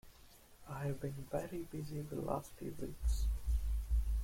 I've 0.67 0.99
been 0.99 1.27
very 1.31 1.67
busy 1.71 2.01
the 2.01 2.15
last 2.19 2.53
few 2.57 2.73
weeks. 2.81 3.27